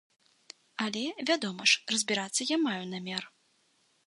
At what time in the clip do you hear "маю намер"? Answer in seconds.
2.67-3.23